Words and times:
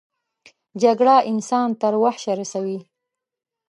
جګړه 0.83 1.15
انسان 1.31 1.69
تر 1.81 1.93
وحشه 2.03 2.33
رسوي 2.39 2.79